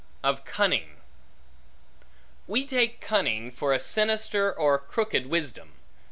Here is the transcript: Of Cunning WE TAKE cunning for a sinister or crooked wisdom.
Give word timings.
Of 0.23 0.45
Cunning 0.45 0.99
WE 2.47 2.65
TAKE 2.65 3.01
cunning 3.01 3.51
for 3.51 3.71
a 3.71 3.79
sinister 3.79 4.51
or 4.51 4.79
crooked 4.79 5.27
wisdom. 5.27 5.73